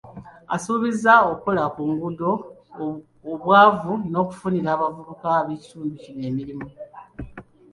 Asuubizza 0.55 1.11
okukola 1.29 1.63
ku 1.73 1.81
nguudo, 1.89 2.31
obwavu 3.31 3.93
n'okufunira 4.11 4.69
abavubuka 4.75 5.27
b'ekitundu 5.45 5.93
kino 6.03 6.21
emirimu. 6.31 6.67